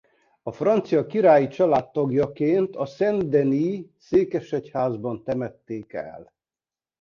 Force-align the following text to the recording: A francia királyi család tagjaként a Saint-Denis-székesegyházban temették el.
A 0.43 0.51
francia 0.51 1.05
királyi 1.05 1.47
család 1.47 1.91
tagjaként 1.91 2.75
a 2.75 2.85
Saint-Denis-székesegyházban 2.85 5.23
temették 5.23 5.93
el. 5.93 6.33